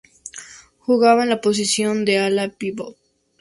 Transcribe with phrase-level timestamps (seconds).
[0.79, 2.97] Jugaba en la posición de ala-pívot.